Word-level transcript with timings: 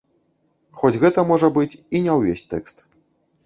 Хоць 0.79 0.99
гэта 1.03 1.25
можа 1.33 1.47
быць 1.59 1.69
і 1.95 2.03
не 2.09 2.19
ўвесь 2.19 2.45
тэкст. 2.55 2.77